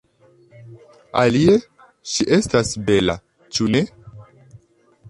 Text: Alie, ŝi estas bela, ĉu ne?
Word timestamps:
Alie, 1.23 1.57
ŝi 2.15 2.27
estas 2.39 2.73
bela, 2.89 3.19
ĉu 3.55 3.71
ne? 3.77 3.85